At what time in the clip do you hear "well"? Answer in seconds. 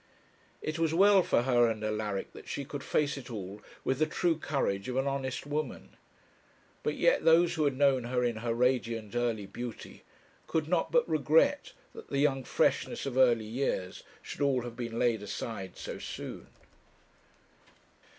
0.95-1.21